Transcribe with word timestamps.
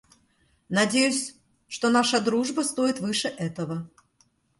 Надеюсь, 0.69 1.35
что 1.67 1.91
наша 1.91 2.19
дружба 2.19 2.61
стоит 2.61 2.99
выше 3.01 3.27
этого. 3.27 3.87